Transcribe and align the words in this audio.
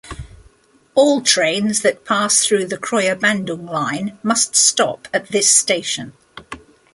All 0.95 1.21
trains 1.21 1.83
that 1.83 2.05
pass 2.05 2.43
through 2.43 2.65
the 2.65 2.77
Kroya–Bandung 2.79 3.69
line 3.69 4.17
must 4.23 4.55
stop 4.55 5.07
at 5.13 5.27
this 5.27 5.51
station. 5.51 6.13